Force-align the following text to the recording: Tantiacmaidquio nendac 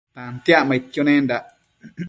Tantiacmaidquio 0.15 1.03
nendac 1.09 1.45